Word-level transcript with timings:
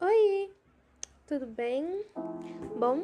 Oi, 0.00 0.48
tudo 1.26 1.44
bem? 1.44 2.04
Bom, 2.78 3.00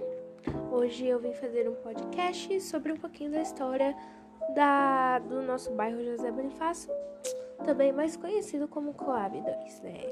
hoje 0.70 1.04
eu 1.04 1.18
vim 1.18 1.32
fazer 1.32 1.68
um 1.68 1.74
podcast 1.74 2.60
sobre 2.60 2.92
um 2.92 2.96
pouquinho 2.96 3.32
da 3.32 3.42
história 3.42 3.96
da, 4.54 5.18
do 5.18 5.42
nosso 5.42 5.72
bairro 5.72 6.04
José 6.04 6.30
Bonifácio, 6.30 6.94
também 7.64 7.92
mais 7.92 8.16
conhecido 8.16 8.68
como 8.68 8.94
Coab 8.94 9.40
2, 9.40 9.80
né? 9.80 10.02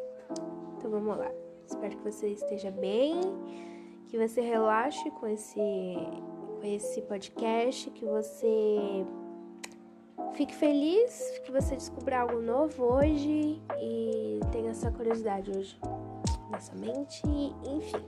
Então 0.77 0.91
vamos 0.91 1.17
lá. 1.17 1.31
Espero 1.69 1.97
que 1.97 2.03
você 2.03 2.31
esteja 2.31 2.73
bem, 2.73 3.21
que 4.09 4.19
você 4.19 4.41
relaxe 4.41 5.09
com 5.13 5.29
esse, 5.29 5.55
com 5.55 6.65
esse 6.65 7.01
podcast, 7.03 7.89
que 7.93 8.05
você 8.05 9.07
fique 10.35 10.53
feliz, 10.53 11.39
que 11.45 11.53
você 11.53 11.77
descubra 11.77 12.23
algo 12.23 12.41
novo 12.41 12.83
hoje 12.83 13.63
e 13.81 14.41
tenha 14.51 14.71
essa 14.71 14.91
curiosidade 14.91 15.57
hoje 15.57 15.79
nossa 16.53 16.75
mente, 16.77 17.23
enfim. 17.65 18.05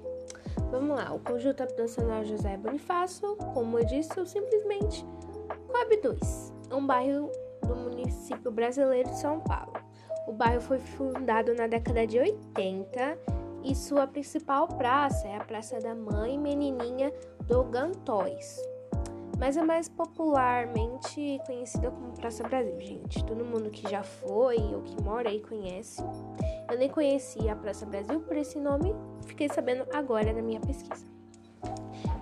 Vamos 0.71 0.97
lá, 0.97 1.13
o 1.13 1.19
conjunto 1.19 1.63
habitacional 1.63 2.25
José 2.25 2.57
Bonifácio, 2.57 3.37
como 3.55 3.79
eu 3.79 3.85
disse, 3.87 4.19
ou 4.19 4.27
simplesmente 4.27 5.05
Coab 5.67 5.97
2, 5.97 6.53
um 6.73 6.87
bairro 6.87 7.31
do 7.67 7.75
município 7.75 8.51
brasileiro 8.51 9.09
de 9.09 9.19
São 9.19 9.41
Paulo. 9.41 9.73
O 10.29 10.33
bairro 10.33 10.61
foi 10.61 10.79
fundado 10.79 11.55
na 11.55 11.67
década 11.67 12.07
de 12.07 12.19
80 12.19 13.19
e 13.65 13.75
sua 13.75 14.07
principal 14.07 14.69
praça 14.69 15.27
é 15.27 15.37
a 15.37 15.45
Praça 15.45 15.79
da 15.81 15.95
Mãe 15.95 16.39
Menininha 16.39 17.13
do 17.47 17.65
Gantóis, 17.65 18.59
mas 19.39 19.57
é 19.57 19.63
mais 19.63 19.89
popularmente 19.89 21.41
conhecida 21.47 21.91
como 21.91 22.13
Praça 22.13 22.43
Brasil, 22.43 22.79
gente. 22.81 23.25
Todo 23.25 23.45
mundo 23.45 23.71
que 23.71 23.89
já 23.91 24.03
foi 24.03 24.59
ou 24.75 24.83
que 24.83 25.03
mora 25.03 25.29
aí 25.29 25.41
conhece. 25.41 26.03
Eu 26.71 26.79
nem 26.79 26.89
conhecia 26.89 27.53
a 27.53 27.57
Praça 27.57 27.85
Brasil 27.85 28.21
por 28.21 28.37
esse 28.37 28.59
nome, 28.59 28.95
fiquei 29.27 29.49
sabendo 29.49 29.87
agora 29.93 30.33
na 30.33 30.43
minha 30.43 30.61
pesquisa. 30.61 31.07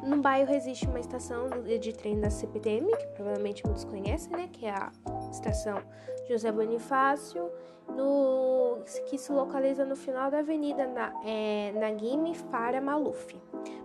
No 0.02 0.20
bairro 0.20 0.52
existe 0.52 0.86
uma 0.86 0.98
estação 0.98 1.48
de 1.62 1.92
trem 1.92 2.20
da 2.20 2.28
CPTM, 2.28 2.90
que 2.96 3.06
provavelmente 3.08 3.64
muitos 3.64 3.84
conhecem, 3.84 4.32
né? 4.32 4.48
Que 4.52 4.66
é 4.66 4.70
a 4.70 4.90
estação 5.30 5.80
José 6.28 6.50
Bonifácio, 6.50 7.50
no, 7.88 8.78
que 9.06 9.16
se 9.18 9.30
localiza 9.32 9.84
no 9.84 9.94
final 9.94 10.30
da 10.30 10.38
avenida 10.38 10.86
na, 10.86 11.12
é, 11.24 11.72
Naguime 11.72 12.34
Fara 12.34 12.80
Maluf. 12.80 13.36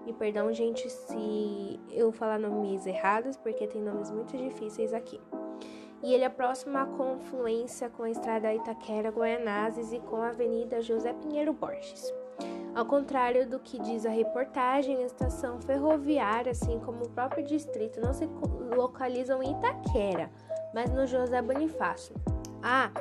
Me 0.06 0.14
perdão, 0.14 0.52
gente, 0.54 0.90
se 0.90 1.77
eu 2.08 2.12
falar 2.12 2.40
nomes 2.40 2.86
errados, 2.86 3.38
porque 3.38 3.68
tem 3.68 3.82
nomes 3.82 4.12
muito 4.12 4.36
difíceis 4.36 4.94
aqui 4.94 5.20
e 6.04 6.14
ele 6.14 6.24
é 6.24 6.30
próximo 6.30 6.78
à 6.78 6.86
confluência 6.86 7.90
com 7.90 8.04
a 8.04 8.10
estrada 8.10 8.54
Itaquera 8.54 9.10
Guaianazes 9.10 9.92
e 9.92 10.00
com 10.00 10.18
a 10.18 10.30
Avenida 10.30 10.82
José 10.82 11.14
Pinheiro 11.14 11.54
Borges. 11.54 12.14
Ao 12.76 12.86
contrário 12.86 13.50
do 13.50 13.60
que 13.60 13.80
diz 13.80 14.06
a 14.06 14.12
reportagem, 14.12 14.98
a 14.98 15.08
estação 15.08 15.60
ferroviária, 15.60 16.52
assim 16.52 16.80
como 16.80 17.06
o 17.06 17.10
próprio 17.10 17.44
distrito, 17.44 18.00
não 18.00 18.14
se 18.14 18.30
localizam 18.76 19.42
em 19.42 19.52
Itaquera, 19.58 20.30
mas 20.74 20.92
no 20.92 21.08
José 21.08 21.42
Bonifácio. 21.42 22.16
Ah, 22.62 22.92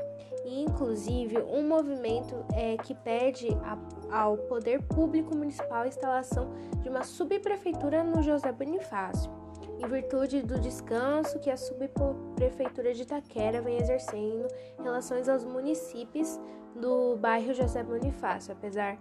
e 0.46 0.62
inclusive 0.62 1.38
um 1.42 1.68
movimento 1.68 2.34
é, 2.54 2.78
que 2.78 2.94
pede 2.94 3.48
a, 3.64 3.76
ao 4.10 4.36
poder 4.36 4.82
público 4.82 5.36
municipal 5.36 5.82
a 5.82 5.88
instalação 5.88 6.50
de 6.82 6.88
uma 6.88 7.02
subprefeitura 7.02 8.04
no 8.04 8.22
José 8.22 8.52
Bonifácio 8.52 9.30
em 9.78 9.86
virtude 9.86 10.42
do 10.42 10.58
descanso 10.58 11.38
que 11.38 11.50
a 11.50 11.56
subprefeitura 11.56 12.94
de 12.94 13.02
Itaquera 13.02 13.60
vem 13.60 13.76
exercendo 13.76 14.46
em 14.78 14.82
relação 14.82 15.18
aos 15.30 15.44
municípios 15.44 16.40
do 16.74 17.16
bairro 17.16 17.54
José 17.54 17.82
Bonifácio, 17.82 18.52
apesar 18.52 18.98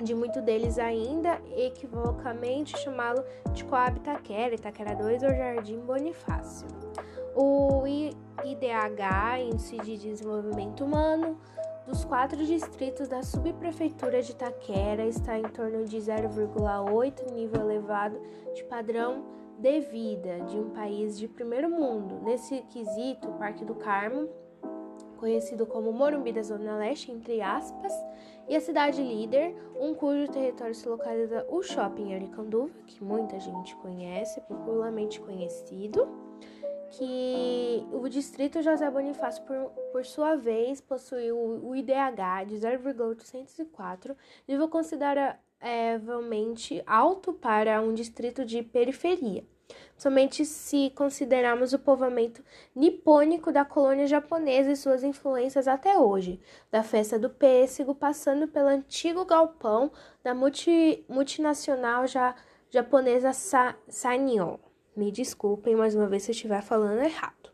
de 0.00 0.14
muito 0.14 0.42
deles 0.42 0.78
ainda 0.78 1.40
equivocamente 1.56 2.76
chamá-lo 2.78 3.24
de 3.52 3.64
Coab 3.64 3.98
Itaquera, 3.98 4.54
Itaquera 4.54 4.94
2 4.94 5.22
ou 5.22 5.30
Jardim 5.30 5.78
Bonifácio. 5.80 6.68
O 7.34 7.86
IDH, 7.86 9.40
Índice 9.40 9.78
de 9.78 9.96
Desenvolvimento 9.96 10.84
Humano, 10.84 11.38
dos 11.86 12.04
quatro 12.04 12.44
distritos 12.44 13.06
da 13.06 13.22
subprefeitura 13.22 14.20
de 14.20 14.32
Itaquera 14.32 15.06
está 15.06 15.38
em 15.38 15.44
torno 15.44 15.84
de 15.84 15.96
0,8 15.98 17.32
nível 17.32 17.60
elevado 17.62 18.20
de 18.54 18.64
padrão 18.64 19.24
de 19.58 19.80
vida 19.80 20.40
de 20.40 20.58
um 20.58 20.70
país 20.70 21.16
de 21.16 21.28
primeiro 21.28 21.70
mundo. 21.70 22.20
Nesse 22.24 22.60
quesito, 22.62 23.28
o 23.28 23.34
Parque 23.34 23.64
do 23.64 23.76
Carmo, 23.76 24.28
conhecido 25.16 25.64
como 25.64 25.92
Morumbi 25.92 26.32
da 26.32 26.42
Zona 26.42 26.76
Leste, 26.76 27.12
entre 27.12 27.40
aspas, 27.40 27.92
e 28.48 28.56
a 28.56 28.60
cidade 28.60 29.00
líder, 29.00 29.56
um 29.80 29.94
cujo 29.94 30.30
território 30.30 30.74
se 30.74 30.88
localiza 30.88 31.46
o 31.48 31.62
Shopping 31.62 32.14
Aricanduva, 32.14 32.74
que 32.86 33.02
muita 33.02 33.38
gente 33.38 33.74
conhece, 33.76 34.40
popularmente 34.42 35.20
conhecido, 35.20 36.06
que 36.96 37.86
o 37.92 38.08
distrito 38.08 38.62
José 38.62 38.90
Bonifácio, 38.90 39.42
por, 39.44 39.70
por 39.92 40.04
sua 40.04 40.36
vez, 40.36 40.80
possui 40.80 41.30
o, 41.30 41.74
IDH 41.74 42.46
de 42.46 42.56
0,804, 42.58 44.16
nível 44.48 44.68
considera 44.68 45.38
razoavelmente 45.60 46.82
alto 46.86 47.32
para 47.32 47.80
um 47.80 47.94
distrito 47.94 48.44
de 48.44 48.62
periferia, 48.62 49.44
somente 49.96 50.44
se 50.44 50.90
considerarmos 50.94 51.72
o 51.72 51.78
povoamento 51.78 52.42
nipônico 52.74 53.50
da 53.50 53.64
colônia 53.64 54.06
japonesa 54.06 54.70
e 54.70 54.76
suas 54.76 55.02
influências 55.02 55.66
até 55.66 55.98
hoje, 55.98 56.40
da 56.70 56.82
festa 56.82 57.18
do 57.18 57.30
pêssego, 57.30 57.94
passando 57.94 58.46
pelo 58.46 58.68
antigo 58.68 59.24
galpão 59.24 59.90
da 60.22 60.34
multi, 60.34 61.04
multinacional 61.08 62.04
japonesa 62.70 63.32
Sa, 63.32 63.74
Sanyo. 63.88 64.65
Me 64.96 65.12
desculpem 65.12 65.76
mais 65.76 65.94
uma 65.94 66.06
vez 66.06 66.22
se 66.22 66.30
eu 66.30 66.34
estiver 66.34 66.62
falando 66.62 67.02
errado. 67.02 67.50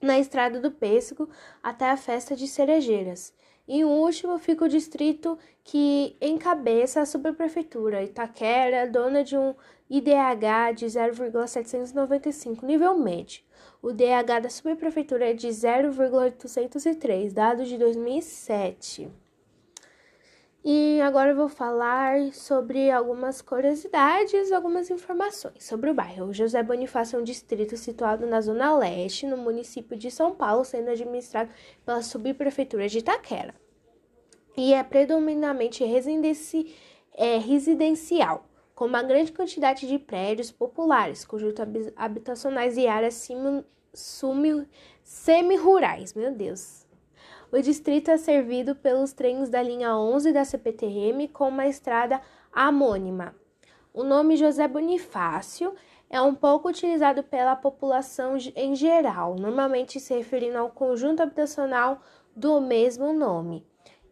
Na 0.00 0.20
estrada 0.20 0.60
do 0.60 0.70
pêssego 0.70 1.28
até 1.60 1.90
a 1.90 1.96
festa 1.96 2.36
de 2.36 2.46
cerejeiras 2.46 3.34
e 3.66 3.82
o 3.82 3.88
último 3.88 4.38
fica 4.38 4.64
o 4.64 4.68
distrito 4.68 5.36
que 5.64 6.16
encabeça 6.20 7.00
a 7.00 7.06
subprefeitura, 7.06 8.04
Itaquera, 8.04 8.86
dona 8.86 9.24
de 9.24 9.36
um 9.36 9.54
IDH 9.90 10.74
de 10.76 10.86
0,795, 10.88 12.64
nível 12.64 12.96
médio. 12.98 13.42
O 13.82 13.90
DH 13.90 14.40
da 14.42 14.50
subprefeitura 14.50 15.30
é 15.30 15.34
de 15.34 15.50
0,803, 15.50 17.32
dado 17.32 17.64
de 17.64 17.76
2007. 17.78 19.10
E 20.66 20.98
agora 21.02 21.32
eu 21.32 21.36
vou 21.36 21.50
falar 21.50 22.32
sobre 22.32 22.90
algumas 22.90 23.42
curiosidades, 23.42 24.50
algumas 24.50 24.88
informações 24.88 25.62
sobre 25.62 25.90
o 25.90 25.94
bairro. 25.94 26.32
José 26.32 26.62
Bonifácio 26.62 27.18
é 27.18 27.20
um 27.20 27.22
distrito 27.22 27.76
situado 27.76 28.26
na 28.26 28.40
zona 28.40 28.74
leste, 28.74 29.26
no 29.26 29.36
município 29.36 29.94
de 29.94 30.10
São 30.10 30.34
Paulo, 30.34 30.64
sendo 30.64 30.88
administrado 30.88 31.50
pela 31.84 32.00
subprefeitura 32.00 32.88
de 32.88 33.00
Itaquera. 33.00 33.54
E 34.56 34.72
é 34.72 34.82
predominantemente 34.82 35.84
residenci 35.84 36.74
é, 37.12 37.36
residencial, 37.36 38.48
com 38.74 38.86
uma 38.86 39.02
grande 39.02 39.32
quantidade 39.32 39.86
de 39.86 39.98
prédios 39.98 40.50
populares, 40.50 41.26
conjuntos 41.26 41.92
habitacionais 41.94 42.78
e 42.78 42.86
áreas 42.86 43.28
semi-rurais. 45.02 46.14
Meu 46.14 46.32
Deus! 46.32 46.83
O 47.56 47.62
distrito 47.62 48.10
é 48.10 48.16
servido 48.16 48.74
pelos 48.74 49.12
trens 49.12 49.48
da 49.48 49.62
linha 49.62 49.96
11 49.96 50.32
da 50.32 50.44
CPTM 50.44 51.28
com 51.28 51.50
uma 51.50 51.68
estrada 51.68 52.20
homônima. 52.52 53.32
O 53.92 54.02
nome 54.02 54.36
José 54.36 54.66
Bonifácio 54.66 55.72
é 56.10 56.20
um 56.20 56.34
pouco 56.34 56.68
utilizado 56.68 57.22
pela 57.22 57.54
população 57.54 58.36
em 58.56 58.74
geral, 58.74 59.36
normalmente 59.36 60.00
se 60.00 60.12
referindo 60.12 60.58
ao 60.58 60.68
conjunto 60.68 61.22
habitacional 61.22 62.02
do 62.34 62.60
mesmo 62.60 63.12
nome. 63.12 63.64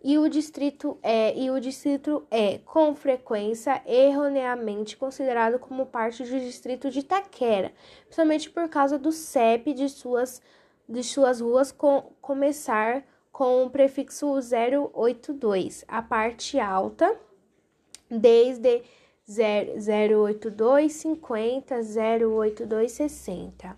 E 0.05 0.17
o 0.19 0.29
distrito 0.29 0.97
é 1.03 1.37
e 1.37 1.51
o 1.51 1.59
distrito 1.59 2.25
é 2.31 2.59
com 2.59 2.95
frequência 2.95 3.83
erroneamente 3.85 4.97
considerado 4.97 5.59
como 5.59 5.87
parte 5.87 6.23
do 6.23 6.39
distrito 6.39 6.89
de 6.91 7.01
Itaquera, 7.01 7.73
principalmente 8.05 8.49
por 8.49 8.69
causa 8.69 8.97
do 8.97 9.11
CEP 9.11 9.75
de 9.75 9.89
suas 9.89 10.41
de 10.89 11.03
suas 11.03 11.41
ruas 11.41 11.73
com, 11.73 12.13
começar 12.21 13.05
com 13.33 13.65
o 13.65 13.71
prefixo 13.71 14.27
082, 14.93 15.85
a 15.89 16.03
parte 16.03 16.61
alta, 16.61 17.19
desde 18.11 18.83
082 19.27 20.93
50 20.93 21.77
082 21.77 22.93
60. 22.93 23.77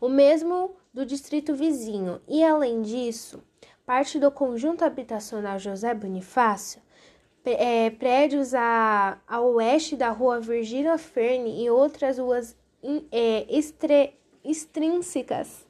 O 0.00 0.08
mesmo 0.08 0.74
do 0.92 1.04
distrito 1.04 1.54
vizinho, 1.54 2.20
e 2.26 2.42
além 2.42 2.80
disso, 2.80 3.42
parte 3.84 4.18
do 4.18 4.30
conjunto 4.30 4.84
habitacional 4.84 5.58
José 5.58 5.92
Bonifácio, 5.92 6.80
é, 7.44 7.90
prédios 7.90 8.54
a, 8.54 9.20
a 9.28 9.40
oeste 9.42 9.96
da 9.96 10.08
rua 10.08 10.40
Virgínia 10.40 10.96
Ferne 10.96 11.62
e 11.62 11.68
outras 11.68 12.18
ruas 12.18 12.56
é, 13.12 13.44
estre, 13.54 14.14
extrínsecas 14.42 15.66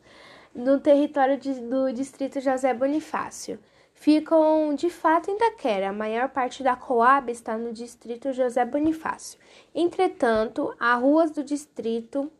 no 0.54 0.78
território 0.78 1.36
de, 1.36 1.54
do 1.54 1.92
distrito 1.92 2.40
José 2.40 2.72
Bonifácio, 2.72 3.58
ficam 3.92 4.74
de 4.74 4.90
fato 4.90 5.30
em 5.30 5.34
Itaquera. 5.34 5.88
A 5.88 5.92
maior 5.92 6.28
parte 6.28 6.62
da 6.62 6.76
Coab 6.76 7.30
está 7.30 7.56
no 7.56 7.72
distrito 7.72 8.32
José 8.32 8.64
Bonifácio. 8.64 9.38
Entretanto, 9.74 10.74
há 10.78 10.94
ruas 10.94 11.30
do 11.30 11.42
distrito 11.42 12.30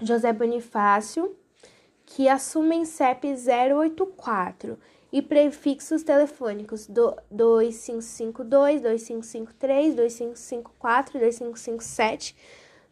José 0.00 0.32
Bonifácio 0.32 1.36
que 2.04 2.28
assumem 2.28 2.84
CEP 2.84 3.34
084 3.34 4.78
e 5.10 5.20
prefixos 5.20 6.02
telefônicos 6.02 6.86
do 6.86 7.14
2552, 7.30 8.80
2553, 8.80 9.94
2554, 9.94 11.18
2557, 11.18 12.36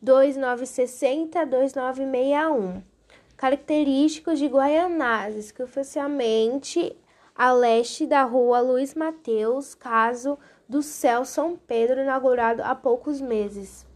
2960, 0.00 1.46
2961. 1.46 2.89
Característicos 3.40 4.38
de 4.38 4.48
Guaianazes, 4.48 5.50
que 5.50 5.62
oficialmente 5.62 6.94
a 7.34 7.50
leste 7.50 8.06
da 8.06 8.22
rua 8.22 8.60
Luiz 8.60 8.94
Mateus, 8.94 9.74
caso 9.74 10.38
do 10.68 10.82
Céu 10.82 11.24
São 11.24 11.56
Pedro, 11.56 12.02
inaugurado 12.02 12.62
há 12.62 12.74
poucos 12.74 13.18
meses. 13.18 13.86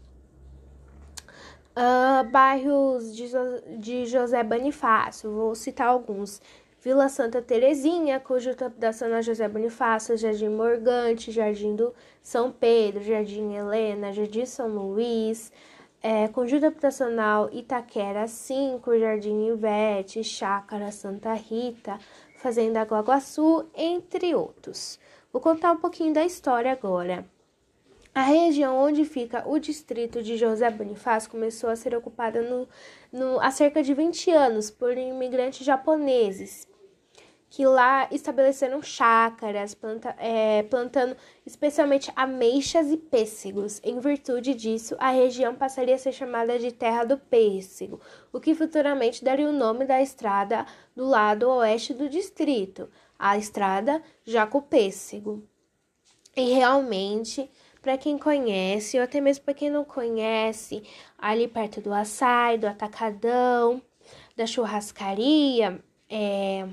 Uh, 1.77 2.27
bairros 2.31 3.15
de, 3.15 3.29
de 3.77 4.07
José 4.07 4.43
Bonifácio, 4.43 5.29
vou 5.29 5.53
citar 5.53 5.89
alguns. 5.89 6.41
Vila 6.81 7.07
Santa 7.07 7.39
Terezinha, 7.39 8.19
cujo 8.19 8.49
habitacional 8.59 9.21
José 9.21 9.47
Bonifácio, 9.47 10.17
Jardim 10.17 10.49
Morgante, 10.49 11.31
Jardim 11.31 11.75
do 11.75 11.93
São 12.19 12.51
Pedro, 12.51 13.03
Jardim 13.03 13.53
Helena, 13.53 14.11
Jardim 14.11 14.47
São 14.47 14.69
Luís, 14.69 15.51
é, 16.07 16.27
Conjunto 16.27 16.67
Habitacional 16.67 17.49
Itaquera 17.51 18.27
5, 18.27 18.99
Jardim 18.99 19.47
Ivete, 19.47 20.23
Chácara 20.23 20.91
Santa 20.91 21.33
Rita, 21.33 21.97
Fazenda 22.37 22.83
Guaguaçu, 22.83 23.65
entre 23.73 24.35
outros. 24.35 24.99
Vou 25.33 25.41
contar 25.41 25.71
um 25.71 25.77
pouquinho 25.77 26.13
da 26.13 26.23
história 26.23 26.71
agora. 26.71 27.25
A 28.13 28.21
região 28.21 28.77
onde 28.77 29.03
fica 29.03 29.49
o 29.49 29.57
distrito 29.57 30.21
de 30.21 30.37
José 30.37 30.69
Bonifácio 30.69 31.31
começou 31.31 31.71
a 31.71 31.75
ser 31.75 31.95
ocupada 31.95 32.39
no, 32.39 32.69
no, 33.11 33.41
há 33.41 33.49
cerca 33.49 33.81
de 33.81 33.95
20 33.95 34.29
anos 34.29 34.69
por 34.69 34.95
imigrantes 34.95 35.65
japoneses, 35.65 36.67
que 37.55 37.65
lá 37.65 38.09
estabeleceram 38.11 38.81
chácaras, 38.81 39.73
planta, 39.73 40.13
é, 40.19 40.63
plantando 40.63 41.15
especialmente 41.45 42.11
ameixas 42.13 42.91
e 42.91 42.97
pêssegos. 42.97 43.79
Em 43.81 43.97
virtude 43.97 44.53
disso, 44.53 44.93
a 44.99 45.11
região 45.11 45.55
passaria 45.55 45.95
a 45.95 45.97
ser 45.97 46.11
chamada 46.11 46.59
de 46.59 46.73
Terra 46.73 47.05
do 47.05 47.17
Pêssego, 47.17 48.01
o 48.33 48.41
que 48.41 48.53
futuramente 48.53 49.23
daria 49.23 49.47
o 49.47 49.53
nome 49.53 49.85
da 49.85 50.01
estrada 50.01 50.65
do 50.93 51.05
lado 51.05 51.49
oeste 51.49 51.93
do 51.93 52.09
distrito, 52.09 52.89
a 53.17 53.37
estrada 53.37 54.03
Jaco-Pêssego. 54.25 55.41
E 56.35 56.51
realmente 56.55 57.49
para 57.81 57.97
quem 57.97 58.17
conhece, 58.17 58.97
ou 58.97 59.03
até 59.05 59.21
mesmo 59.21 59.45
para 59.45 59.53
quem 59.53 59.69
não 59.69 59.85
conhece, 59.85 60.83
ali 61.17 61.47
perto 61.47 61.79
do 61.79 61.93
açaí, 61.93 62.57
do 62.57 62.67
atacadão, 62.67 63.81
da 64.35 64.45
churrascaria, 64.45 65.81
é, 66.09 66.67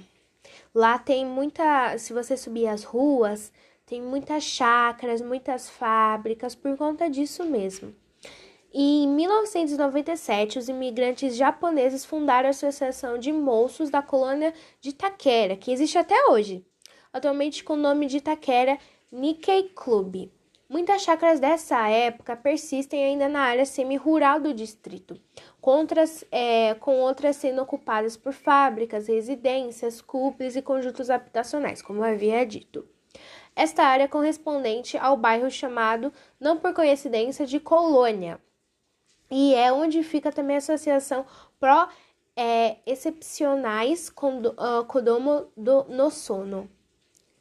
lá 0.74 0.98
tem 0.98 1.24
muita. 1.26 1.96
Se 1.98 2.12
você 2.12 2.36
subir 2.36 2.66
as 2.66 2.84
ruas, 2.84 3.52
tem 3.86 4.00
muitas 4.00 4.44
chácaras, 4.44 5.20
muitas 5.20 5.68
fábricas, 5.68 6.54
por 6.54 6.76
conta 6.76 7.10
disso 7.10 7.44
mesmo. 7.44 7.94
E 8.72 9.04
em 9.04 9.08
1997, 9.08 10.58
os 10.58 10.68
imigrantes 10.68 11.36
japoneses 11.36 12.06
fundaram 12.06 12.46
a 12.46 12.50
Associação 12.50 13.18
de 13.18 13.30
Moços 13.30 13.90
da 13.90 14.00
Colônia 14.00 14.54
de 14.80 14.90
Itaquera, 14.90 15.56
que 15.56 15.70
existe 15.70 15.98
até 15.98 16.30
hoje, 16.30 16.64
atualmente 17.12 17.62
com 17.62 17.74
o 17.74 17.76
nome 17.76 18.06
de 18.06 18.16
Itaquera 18.16 18.78
Nikkei 19.10 19.64
Club. 19.74 20.30
Muitas 20.72 21.02
chácaras 21.02 21.38
dessa 21.38 21.86
época 21.86 22.34
persistem 22.34 23.04
ainda 23.04 23.28
na 23.28 23.40
área 23.40 23.66
semi-rural 23.66 24.40
do 24.40 24.54
distrito, 24.54 25.20
com 25.60 25.72
outras, 25.72 26.24
é, 26.32 26.72
com 26.76 26.98
outras 26.98 27.36
sendo 27.36 27.60
ocupadas 27.60 28.16
por 28.16 28.32
fábricas, 28.32 29.06
residências, 29.06 30.00
cúpulas 30.00 30.56
e 30.56 30.62
conjuntos 30.62 31.10
habitacionais, 31.10 31.82
como 31.82 32.02
havia 32.02 32.46
dito. 32.46 32.88
Esta 33.54 33.84
área 33.84 34.04
é 34.04 34.08
correspondente 34.08 34.96
ao 34.96 35.14
bairro 35.14 35.50
chamado, 35.50 36.10
não 36.40 36.56
por 36.56 36.72
coincidência, 36.72 37.44
de 37.44 37.60
Colônia, 37.60 38.40
e 39.30 39.54
é 39.54 39.70
onde 39.70 40.02
fica 40.02 40.32
também 40.32 40.56
a 40.56 40.58
Associação 40.58 41.26
Pro 41.60 41.86
é, 42.34 42.78
Excepcionais 42.86 44.08
Kodomo 44.08 45.32
uh, 45.32 45.52
do, 45.54 45.84
no 45.84 46.10
Sono. 46.10 46.66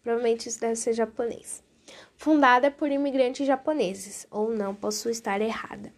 Provavelmente 0.04 0.50
isso 0.50 0.60
deve 0.60 0.75
ser 0.75 0.92
japonês 0.92 1.63
fundada 2.21 2.69
por 2.69 2.91
imigrantes 2.91 3.47
japoneses, 3.47 4.27
ou 4.29 4.51
não, 4.51 4.75
posso 4.75 5.09
estar 5.09 5.41
errada. 5.41 5.91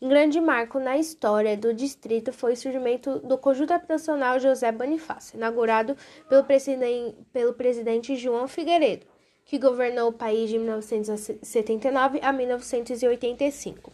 Um 0.00 0.08
grande 0.08 0.40
marco 0.40 0.80
na 0.80 0.96
história 0.96 1.54
do 1.58 1.74
distrito 1.74 2.32
foi 2.32 2.54
o 2.54 2.56
surgimento 2.56 3.18
do 3.18 3.36
Conjunto 3.36 3.74
Habitacional 3.74 4.40
José 4.40 4.72
Bonifácio, 4.72 5.36
inaugurado 5.36 5.94
pelo, 6.26 6.42
presidente, 6.42 7.14
pelo 7.34 7.52
presidente 7.52 8.16
João 8.16 8.48
Figueiredo, 8.48 9.04
que 9.44 9.58
governou 9.58 10.08
o 10.08 10.12
país 10.14 10.48
de 10.48 10.58
1979 10.58 12.18
a 12.22 12.32
1985, 12.32 13.92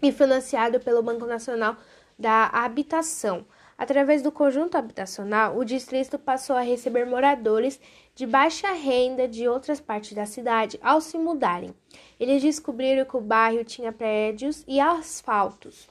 e 0.00 0.10
financiado 0.10 0.80
pelo 0.80 1.02
Banco 1.02 1.26
Nacional 1.26 1.76
da 2.18 2.46
Habitação, 2.46 3.44
Através 3.78 4.22
do 4.22 4.32
conjunto 4.32 4.76
habitacional, 4.76 5.56
o 5.58 5.64
distrito 5.64 6.18
passou 6.18 6.56
a 6.56 6.62
receber 6.62 7.04
moradores 7.04 7.78
de 8.14 8.26
baixa 8.26 8.72
renda 8.72 9.28
de 9.28 9.46
outras 9.46 9.80
partes 9.80 10.14
da 10.14 10.24
cidade 10.24 10.78
ao 10.82 11.00
se 11.00 11.18
mudarem. 11.18 11.74
Eles 12.18 12.42
descobriram 12.42 13.04
que 13.04 13.16
o 13.16 13.20
bairro 13.20 13.64
tinha 13.64 13.92
prédios 13.92 14.64
e 14.66 14.80
asfaltos, 14.80 15.90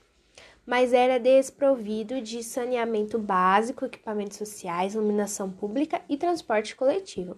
mas 0.65 0.93
era 0.93 1.19
desprovido 1.19 2.19
de 2.19 2.43
saneamento 2.43 3.19
básico, 3.19 3.85
equipamentos 3.85 4.37
sociais, 4.37 4.95
iluminação 4.95 5.51
pública 5.51 6.01
e 6.09 6.17
transporte 6.17 6.75
coletivo. 6.75 7.37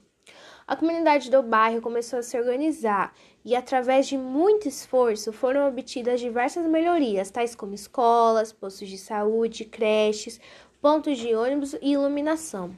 A 0.65 0.75
comunidade 0.75 1.29
do 1.29 1.41
bairro 1.43 1.81
começou 1.81 2.19
a 2.19 2.23
se 2.23 2.37
organizar 2.37 3.13
e, 3.47 3.55
através 3.55 4.09
de 4.09 4.17
muito 4.17 4.67
esforço, 4.67 5.31
foram 5.31 5.69
obtidas 5.69 6.19
diversas 6.19 6.65
melhorias, 6.65 7.31
tais 7.31 7.55
como 7.55 7.73
escolas, 7.73 8.51
postos 8.51 8.89
de 8.89 8.97
saúde, 8.97 9.63
creches, 9.63 10.37
pontos 10.81 11.17
de 11.17 11.33
ônibus 11.33 11.73
e 11.81 11.93
iluminação. 11.93 12.75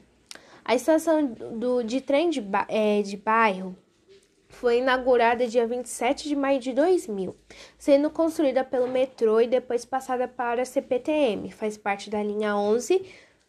A 0.64 0.76
estação 0.76 1.26
do, 1.26 1.82
de 1.82 2.00
trem 2.00 2.30
de, 2.30 2.40
é, 2.68 3.02
de 3.02 3.16
bairro 3.16 3.76
foi 4.48 4.78
inaugurada 4.78 5.44
dia 5.44 5.66
27 5.66 6.28
de 6.28 6.36
maio 6.36 6.60
de 6.60 6.72
2000, 6.72 7.34
sendo 7.76 8.08
construída 8.08 8.62
pelo 8.62 8.86
metrô 8.86 9.40
e 9.40 9.48
depois 9.48 9.84
passada 9.84 10.28
para 10.28 10.62
a 10.62 10.64
CPTM. 10.64 11.50
Faz 11.50 11.76
parte 11.76 12.08
da 12.08 12.22
linha 12.22 12.56
11 12.56 13.04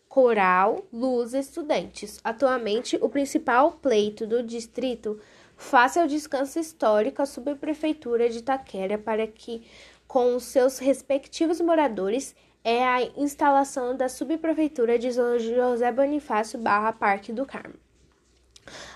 Coral 0.09 0.83
Luz 0.91 1.35
Estudantes. 1.35 2.19
Atualmente, 2.23 2.97
o 2.99 3.07
principal 3.07 3.73
pleito 3.73 4.25
do 4.25 4.41
distrito 4.41 5.19
face 5.61 5.99
ao 5.99 6.07
descanso 6.07 6.59
histórico 6.59 7.21
à 7.21 7.25
subprefeitura 7.25 8.27
de 8.27 8.39
Itaquera 8.39 8.97
para 8.97 9.27
que, 9.27 9.63
com 10.07 10.35
os 10.35 10.45
seus 10.45 10.79
respectivos 10.79 11.61
moradores, 11.61 12.35
é 12.63 12.83
a 12.83 13.03
instalação 13.15 13.95
da 13.95 14.09
subprefeitura 14.09 14.97
de 14.97 15.11
José 15.11 15.91
Bonifácio 15.91 16.59
barra 16.59 16.91
Parque 16.91 17.31
do 17.31 17.45
Carmo. 17.45 17.75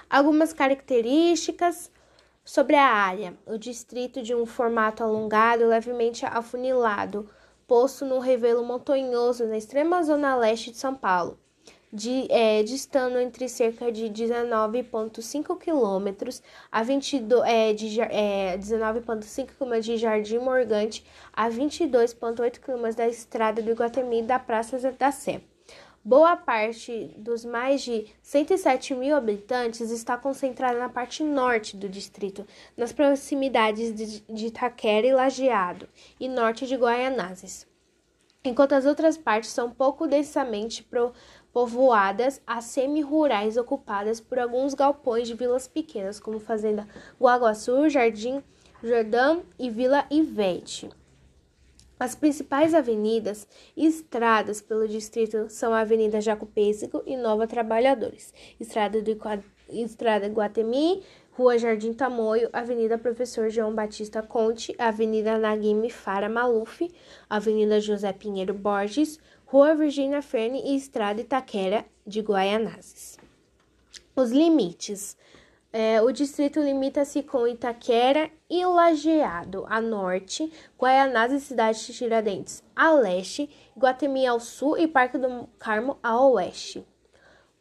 Algumas 0.09 0.51
características 0.51 1.91
sobre 2.43 2.75
a 2.75 2.85
área. 2.85 3.37
O 3.45 3.57
distrito 3.57 4.23
de 4.23 4.33
um 4.33 4.45
formato 4.45 5.03
alongado, 5.03 5.67
levemente 5.67 6.25
afunilado, 6.25 7.29
posto 7.67 8.03
no 8.05 8.19
revelo 8.19 8.65
montanhoso 8.65 9.45
na 9.45 9.57
extrema 9.57 10.03
zona 10.03 10.35
leste 10.35 10.71
de 10.71 10.77
São 10.77 10.95
Paulo, 10.95 11.39
de, 11.95 12.27
é, 12.29 12.61
distando 12.61 13.17
entre 13.17 13.47
cerca 13.47 13.89
de 13.89 14.09
19,5 14.09 15.57
quilômetros 15.57 16.43
a 16.69 16.83
22, 16.83 17.49
é, 17.49 17.73
de 17.73 18.01
é, 18.01 18.57
19,5 18.57 19.47
km 19.57 19.79
de 19.79 19.95
Jardim 19.95 20.39
Morgante 20.39 21.05
a 21.31 21.49
22,8 21.49 22.59
km 22.59 22.93
da 22.95 23.07
estrada 23.07 23.61
do 23.61 23.71
Iguatemi 23.71 24.21
da 24.21 24.37
Praça 24.37 24.77
da 24.91 25.11
Sé. 25.11 25.41
Boa 26.03 26.35
parte 26.35 27.15
dos 27.17 27.43
mais 27.43 27.81
de 27.81 28.05
107 28.21 28.93
mil 28.93 29.15
habitantes 29.15 29.89
está 29.89 30.15
concentrada 30.15 30.77
na 30.77 30.89
parte 30.89 31.23
norte 31.23 31.75
do 31.75 31.89
distrito, 31.89 32.45
nas 32.77 32.91
proximidades 32.91 34.21
de 34.29 34.45
Itaquera 34.45 35.07
e 35.07 35.13
Lajeado, 35.13 35.89
e 36.19 36.27
norte 36.29 36.67
de 36.67 36.75
Guaianazes, 36.75 37.65
enquanto 38.49 38.73
as 38.73 38.85
outras 38.85 39.17
partes 39.17 39.49
são 39.49 39.71
pouco 39.71 40.07
densamente 40.07 40.83
povoadas 41.55 42.41
a 42.45 42.59
semi-rurais 42.59 43.55
ocupadas 43.55 44.19
por 44.19 44.37
alguns 44.37 44.73
galpões 44.73 45.25
de 45.25 45.33
vilas 45.33 45.69
pequenas, 45.69 46.19
como 46.19 46.37
Fazenda 46.37 46.85
Guaguaçu, 47.17 47.87
Jardim 47.87 48.43
Jordão 48.83 49.41
e 49.57 49.69
Vila 49.69 50.05
Ivete. 50.11 50.89
As 51.97 52.13
principais 52.13 52.73
avenidas 52.73 53.47
e 53.73 53.85
estradas 53.85 54.59
pelo 54.59 54.85
distrito 54.85 55.49
são 55.49 55.73
a 55.73 55.79
Avenida 55.79 56.19
Jaco 56.19 56.45
Pêssego 56.45 57.01
e 57.05 57.15
Nova 57.15 57.47
Trabalhadores, 57.47 58.33
Estrada 58.59 59.01
do 59.01 59.17
Estrada 59.69 60.27
Guatemi, 60.27 61.03
Rua 61.37 61.57
Jardim 61.57 61.93
Tamoio, 61.93 62.49
Avenida 62.51 62.97
Professor 62.97 63.49
João 63.49 63.73
Batista 63.73 64.21
Conte, 64.21 64.75
Avenida 64.77 65.37
Naguime 65.37 65.89
Fara 65.89 66.27
Maluf, 66.27 66.89
Avenida 67.29 67.79
José 67.79 68.11
Pinheiro 68.11 68.53
Borges, 68.53 69.19
Rua 69.47 69.75
Virgínia 69.75 70.23
Ferne 70.23 70.59
e 70.65 70.75
Estrada 70.75 71.21
Itaquera 71.21 71.85
de 72.05 72.19
Guaianazes. 72.19 73.17
Os 74.15 74.31
limites. 74.31 75.15
É, 75.71 76.01
o 76.01 76.11
distrito 76.11 76.59
limita-se 76.59 77.21
com 77.21 77.47
Itaquera 77.47 78.31
e 78.49 78.65
Lajeado 78.65 79.65
a 79.69 79.79
norte, 79.79 80.51
Guaianazes 80.79 81.43
e 81.43 81.45
Cidade 81.45 81.85
de 81.85 81.93
Tiradentes 81.93 82.63
a 82.75 82.91
leste, 82.91 83.49
Guatemi 83.77 84.25
ao 84.25 84.39
sul 84.39 84.77
e 84.77 84.87
Parque 84.87 85.17
do 85.17 85.47
Carmo 85.59 85.99
a 86.01 86.19
oeste. 86.19 86.85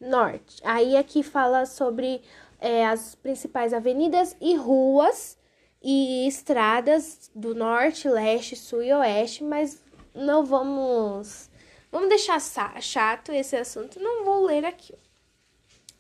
Norte. 0.01 0.63
Aí 0.65 0.97
aqui 0.97 1.23
fala 1.23 1.67
sobre 1.67 2.23
é, 2.61 2.87
as 2.87 3.15
principais 3.15 3.75
avenidas 3.75 4.37
e 4.41 4.55
ruas 4.55 5.37
e 5.83 6.27
estradas 6.27 7.31
do 7.35 7.55
norte, 7.55 8.09
leste, 8.09 8.57
sul 8.57 8.83
e 8.83 8.93
oeste, 8.93 9.45
mas 9.45 9.83
não 10.15 10.45
vamos 10.45 11.51
vamos 11.95 12.09
deixar 12.09 12.41
chato 12.81 13.31
esse 13.31 13.55
assunto, 13.55 14.01
não 14.01 14.25
vou 14.25 14.45
ler 14.45 14.65
aqui. 14.65 14.97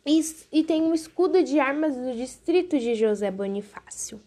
E, 0.04 0.20
e 0.50 0.64
tem 0.64 0.82
um 0.82 0.92
escudo 0.92 1.40
de 1.44 1.60
armas 1.60 1.94
do 1.94 2.12
distrito 2.12 2.76
de 2.76 2.96
José 2.96 3.30
Bonifácio, 3.30 4.20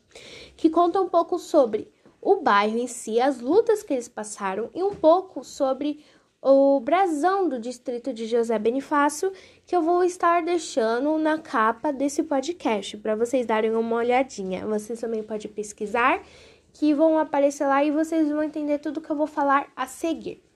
que 0.55 0.69
conta 0.69 1.01
um 1.01 1.09
pouco 1.09 1.37
sobre 1.37 1.91
o 2.21 2.37
bairro 2.37 2.77
em 2.77 2.87
si, 2.87 3.19
as 3.19 3.41
lutas 3.41 3.83
que 3.83 3.93
eles 3.93 4.07
passaram 4.07 4.69
e 4.73 4.81
um 4.81 4.95
pouco 4.95 5.43
sobre 5.43 6.05
o 6.41 6.79
brasão 6.79 7.49
do 7.49 7.59
distrito 7.59 8.13
de 8.13 8.27
José 8.27 8.57
Bonifácio, 8.57 9.33
que 9.65 9.75
eu 9.75 9.81
vou 9.81 10.05
estar 10.05 10.41
deixando 10.43 11.17
na 11.17 11.37
capa 11.37 11.91
desse 11.91 12.23
podcast 12.23 12.95
para 12.95 13.13
vocês 13.13 13.45
darem 13.45 13.75
uma 13.75 13.97
olhadinha. 13.97 14.65
Vocês 14.65 15.01
também 15.01 15.21
podem 15.21 15.51
pesquisar, 15.51 16.23
que 16.71 16.93
vão 16.93 17.19
aparecer 17.19 17.67
lá 17.67 17.83
e 17.83 17.91
vocês 17.91 18.29
vão 18.29 18.41
entender 18.41 18.79
tudo 18.79 19.01
que 19.01 19.09
eu 19.09 19.17
vou 19.17 19.27
falar 19.27 19.69
a 19.75 19.85
seguir. 19.85 20.46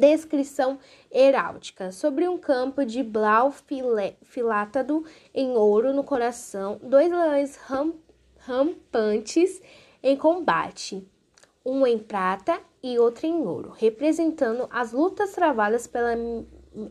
Descrição 0.00 0.78
heráldica 1.10 1.92
sobre 1.92 2.26
um 2.28 2.36
campo 2.36 2.84
de 2.84 3.02
blau 3.02 3.54
filátado 4.22 5.04
em 5.32 5.50
ouro 5.56 5.92
no 5.92 6.02
coração, 6.02 6.80
dois 6.82 7.08
leões 7.08 7.56
ram, 7.56 7.94
rampantes 8.38 9.62
em 10.02 10.16
combate, 10.16 11.06
um 11.64 11.86
em 11.86 11.98
prata 11.98 12.58
e 12.82 12.98
outro 12.98 13.26
em 13.26 13.46
ouro, 13.46 13.70
representando 13.70 14.68
as 14.70 14.92
lutas 14.92 15.32
travadas 15.32 15.86
pela, 15.86 16.14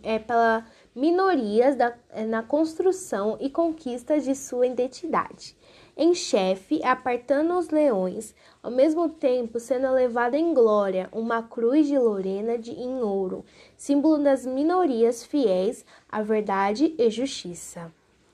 é, 0.02 0.18
pela 0.20 0.66
minorias 0.96 1.76
da, 1.76 1.94
na 2.28 2.42
construção 2.42 3.38
e 3.42 3.50
conquista 3.50 4.18
de 4.18 4.34
sua 4.34 4.66
identidade 4.66 5.58
em 5.96 6.14
chefe, 6.14 6.84
apartando 6.84 7.58
os 7.58 7.70
leões, 7.70 8.34
ao 8.62 8.72
mesmo 8.72 9.10
tempo 9.10 9.60
sendo 9.60 9.92
levada 9.92 10.38
em 10.38 10.54
glória 10.54 11.08
uma 11.12 11.44
cruz 11.44 11.88
de 11.88 11.98
Lorena 11.98 12.58
de, 12.58 12.72
em 12.72 13.02
ouro, 13.02 13.46
símbolo 13.78 14.24
das 14.24 14.46
minorias 14.46 15.24
fiéis 15.24 15.86
à 16.12 16.22
verdade 16.22 16.96
e 16.98 17.10
justiça. 17.10 17.92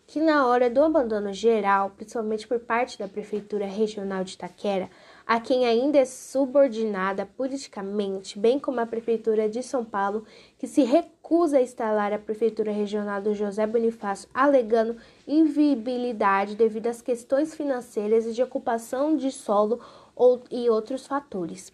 Que 0.08 0.20
na 0.20 0.48
hora 0.48 0.70
do 0.70 0.84
abandono 0.84 1.32
geral, 1.34 1.92
principalmente 1.96 2.48
por 2.48 2.60
parte 2.60 2.98
da 2.98 3.08
Prefeitura 3.08 3.68
Regional 3.68 4.24
de 4.24 4.34
Itaquera, 4.34 4.90
a 5.30 5.40
quem 5.40 5.68
ainda 5.68 6.00
é 6.00 6.06
subordinada 6.06 7.24
politicamente, 7.24 8.40
bem 8.40 8.58
como 8.58 8.80
a 8.80 8.86
Prefeitura 8.88 9.48
de 9.48 9.62
São 9.62 9.86
Paulo, 9.86 10.26
que 10.58 10.66
se 10.66 10.82
recusa 10.82 11.60
a 11.60 11.62
instalar 11.62 12.12
a 12.12 12.18
Prefeitura 12.18 12.72
Regional 12.72 13.22
do 13.22 13.36
José 13.36 13.68
Bonifácio, 13.68 14.28
alegando 14.34 14.98
inviabilidade 15.28 16.56
devido 16.56 16.88
às 16.88 17.00
questões 17.00 17.54
financeiras 17.54 18.26
e 18.26 18.34
de 18.34 18.42
ocupação 18.42 19.16
de 19.16 19.32
solo 19.32 19.80
ou, 20.16 20.42
e 20.50 20.68
outros 20.68 21.06
fatores. 21.06 21.72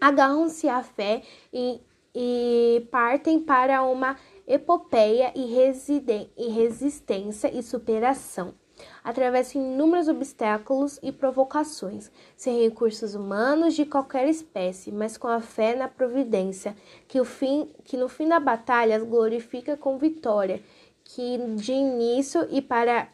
Agarram-se 0.00 0.68
à 0.68 0.80
fé 0.80 1.22
e, 1.52 1.80
e 2.14 2.86
partem 2.92 3.40
para 3.40 3.82
uma 3.82 4.16
epopeia 4.46 5.32
e, 5.34 5.52
e 6.36 6.48
resistência 6.48 7.52
e 7.52 7.60
superação 7.60 8.54
atravessam 9.02 9.62
inúmeros 9.62 10.08
obstáculos 10.08 10.98
e 11.02 11.12
provocações, 11.12 12.10
sem 12.36 12.62
recursos 12.62 13.14
humanos 13.14 13.74
de 13.74 13.86
qualquer 13.86 14.28
espécie, 14.28 14.92
mas 14.92 15.16
com 15.16 15.28
a 15.28 15.40
fé 15.40 15.74
na 15.74 15.88
providência, 15.88 16.76
que, 17.06 17.22
fim, 17.24 17.70
que 17.84 17.96
no 17.96 18.08
fim 18.08 18.28
da 18.28 18.38
batalha 18.40 18.96
as 18.96 19.02
glorifica 19.02 19.76
com 19.76 19.98
vitória, 19.98 20.62
que 21.04 21.38
de 21.56 21.72
início 21.72 22.46
e 22.50 22.60
para 22.60 23.08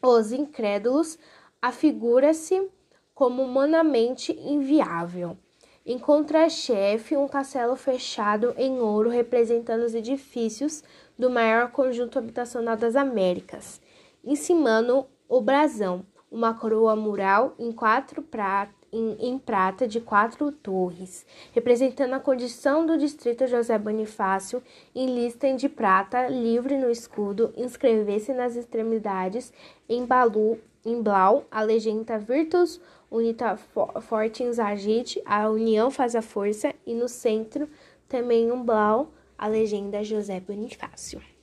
os 0.00 0.32
incrédulos 0.32 1.18
afigura-se 1.60 2.68
como 3.14 3.42
humanamente 3.42 4.32
inviável. 4.32 5.36
Em 5.84 5.98
contra-chefe, 5.98 7.16
um 7.16 7.26
castelo 7.26 7.74
fechado 7.74 8.54
em 8.56 8.78
ouro 8.78 9.08
representando 9.08 9.82
os 9.82 9.94
edifícios 9.94 10.84
do 11.18 11.30
maior 11.30 11.72
conjunto 11.72 12.18
habitacional 12.18 12.76
das 12.76 12.94
Américas 12.94 13.80
encimando 14.28 15.06
o 15.26 15.40
brasão, 15.40 16.04
uma 16.30 16.52
coroa 16.52 16.94
mural 16.94 17.54
em 17.58 17.72
quatro 17.72 18.20
pratas 18.22 18.76
em, 18.92 19.16
em, 19.20 19.38
prata 19.38 19.86
de 19.86 20.00
quatro 20.00 20.50
torres, 20.50 21.26
representando 21.52 22.14
a 22.14 22.20
condição 22.20 22.86
do 22.86 22.96
distrito 22.96 23.46
José 23.46 23.78
Bonifácio, 23.78 24.62
em 24.94 25.14
lista 25.14 25.52
de 25.54 25.68
prata, 25.68 26.26
livre 26.28 26.76
no 26.76 26.90
escudo, 26.90 27.52
inscrever-se 27.56 28.32
nas 28.32 28.56
extremidades, 28.56 29.52
em, 29.88 30.06
balu, 30.06 30.58
em 30.84 31.02
blau, 31.02 31.44
a 31.50 31.60
legenda 31.62 32.18
Virtus 32.18 32.80
Unita 33.10 33.56
Fortins 34.00 34.58
Agite, 34.58 35.20
a 35.24 35.48
união 35.48 35.90
faz 35.90 36.14
a 36.14 36.22
força, 36.22 36.74
e 36.86 36.94
no 36.94 37.08
centro, 37.08 37.68
também 38.08 38.50
um 38.50 38.62
blau, 38.62 39.10
a 39.36 39.46
legenda 39.46 40.02
José 40.02 40.40
Bonifácio. 40.40 41.37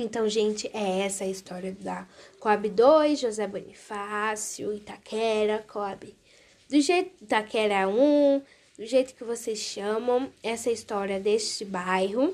Então, 0.00 0.28
gente, 0.28 0.70
é 0.72 1.00
essa 1.00 1.24
a 1.24 1.26
história 1.26 1.76
da 1.80 2.06
Coab 2.38 2.68
2, 2.68 3.18
José 3.18 3.46
Bonifácio, 3.48 4.72
Itaquera, 4.72 5.64
Coab. 5.66 6.14
Do 6.68 6.80
jeito 6.80 7.24
Itaquera 7.24 7.88
1, 7.88 8.42
do 8.78 8.86
jeito 8.86 9.14
que 9.14 9.24
vocês 9.24 9.58
chamam, 9.58 10.32
essa 10.42 10.70
história 10.70 11.18
deste 11.18 11.64
bairro. 11.64 12.32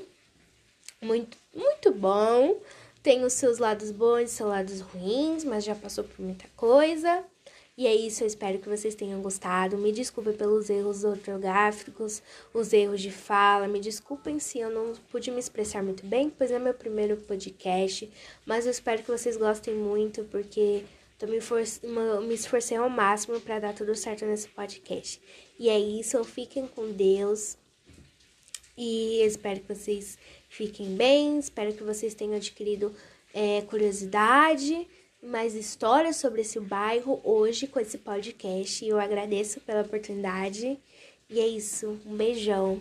Muito, 1.01 1.37
muito 1.53 1.91
bom. 1.91 2.59
Tem 3.01 3.23
os 3.23 3.33
seus 3.33 3.57
lados 3.57 3.91
bons 3.91 4.31
seus 4.31 4.49
lados 4.49 4.81
ruins, 4.81 5.43
mas 5.43 5.63
já 5.63 5.73
passou 5.73 6.03
por 6.03 6.23
muita 6.23 6.45
coisa. 6.55 7.23
E 7.77 7.87
é 7.87 7.93
isso, 7.93 8.23
eu 8.23 8.27
espero 8.27 8.57
que 8.59 8.69
vocês 8.69 8.95
tenham 8.95 9.21
gostado. 9.21 9.77
Me 9.77 9.91
desculpe 9.91 10.31
pelos 10.31 10.69
erros 10.69 11.03
ortográficos, 11.03 12.23
os 12.53 12.71
erros 12.71 13.01
de 13.01 13.11
fala. 13.11 13.67
Me 13.67 13.81
desculpem 13.81 14.39
se 14.39 14.59
eu 14.59 14.69
não 14.69 14.93
pude 15.11 15.29
me 15.29 15.39
expressar 15.39 15.83
muito 15.83 16.05
bem, 16.05 16.29
pois 16.29 16.51
é 16.51 16.57
meu 16.57 16.73
primeiro 16.73 17.17
podcast. 17.17 18.09
Mas 18.45 18.65
eu 18.65 18.71
espero 18.71 19.03
que 19.03 19.11
vocês 19.11 19.35
gostem 19.35 19.75
muito, 19.75 20.23
porque 20.25 20.85
tô 21.19 21.27
me, 21.27 21.39
me 22.25 22.33
esforcei 22.33 22.77
ao 22.77 22.89
máximo 22.89 23.41
para 23.41 23.59
dar 23.59 23.73
tudo 23.73 23.93
certo 23.93 24.25
nesse 24.25 24.47
podcast. 24.47 25.21
E 25.59 25.67
é 25.67 25.77
isso, 25.77 26.23
fiquem 26.23 26.65
com 26.67 26.93
Deus. 26.93 27.57
E 28.77 29.21
espero 29.21 29.59
que 29.59 29.75
vocês 29.75 30.17
fiquem 30.47 30.95
bem. 30.95 31.39
Espero 31.39 31.73
que 31.73 31.83
vocês 31.83 32.13
tenham 32.13 32.35
adquirido 32.35 32.95
é, 33.33 33.61
curiosidade 33.63 34.87
mais 35.25 35.55
histórias 35.55 36.17
sobre 36.17 36.41
esse 36.41 36.59
bairro 36.59 37.19
hoje 37.23 37.67
com 37.67 37.79
esse 37.79 37.97
podcast. 37.97 38.85
Eu 38.85 38.99
agradeço 38.99 39.59
pela 39.61 39.81
oportunidade. 39.81 40.77
E 41.29 41.39
é 41.39 41.47
isso. 41.47 41.99
Um 42.05 42.15
beijão. 42.15 42.79